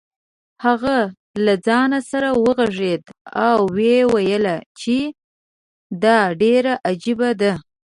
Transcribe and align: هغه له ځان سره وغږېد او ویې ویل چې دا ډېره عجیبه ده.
هغه 0.65 0.97
له 1.45 1.53
ځان 1.67 1.91
سره 2.11 2.29
وغږېد 2.43 3.03
او 3.47 3.59
ویې 3.75 3.99
ویل 4.13 4.45
چې 4.79 4.97
دا 6.03 6.17
ډېره 6.41 6.73
عجیبه 6.89 7.29
ده. 7.41 7.53